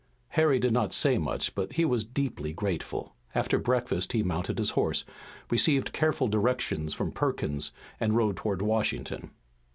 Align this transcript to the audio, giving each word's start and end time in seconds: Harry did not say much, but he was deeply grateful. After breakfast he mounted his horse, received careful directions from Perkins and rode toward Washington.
Harry 0.29 0.57
did 0.57 0.73
not 0.73 0.91
say 0.91 1.19
much, 1.19 1.53
but 1.53 1.73
he 1.73 1.85
was 1.85 2.03
deeply 2.03 2.53
grateful. 2.53 3.13
After 3.35 3.59
breakfast 3.59 4.13
he 4.13 4.23
mounted 4.23 4.57
his 4.57 4.71
horse, 4.71 5.05
received 5.51 5.93
careful 5.93 6.27
directions 6.27 6.95
from 6.95 7.11
Perkins 7.11 7.71
and 7.99 8.15
rode 8.15 8.35
toward 8.35 8.63
Washington. 8.63 9.29